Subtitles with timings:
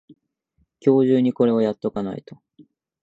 [0.79, 2.41] 今日中にこれをやっとかないと